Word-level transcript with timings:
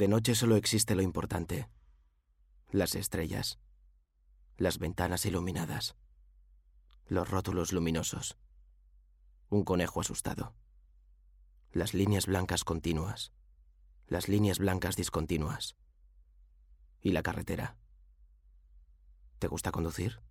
De 0.00 0.08
noche 0.08 0.34
solo 0.34 0.56
existe 0.56 0.94
lo 0.94 1.02
importante. 1.02 1.68
Las 2.70 2.94
estrellas. 2.94 3.58
Las 4.56 4.78
ventanas 4.78 5.26
iluminadas. 5.26 5.94
Los 7.06 7.28
rótulos 7.28 7.74
luminosos. 7.74 8.38
Un 9.50 9.62
conejo 9.62 10.00
asustado. 10.00 10.54
Las 11.70 11.92
líneas 11.92 12.24
blancas 12.24 12.64
continuas. 12.64 13.34
Las 14.06 14.26
líneas 14.26 14.58
blancas 14.58 14.96
discontinuas. 14.96 15.76
Y 17.02 17.12
la 17.12 17.22
carretera. 17.22 17.76
¿Te 19.38 19.48
gusta 19.48 19.70
conducir? 19.70 20.22